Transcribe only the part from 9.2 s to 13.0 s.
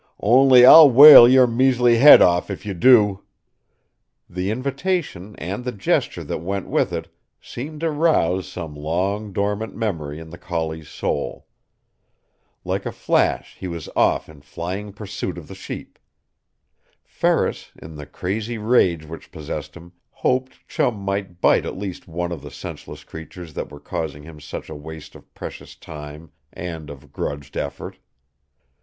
dormant memory in the collie's soul. Like a